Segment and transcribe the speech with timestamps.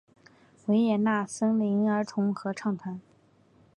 [0.65, 2.99] 维也纳森林儿童合唱团。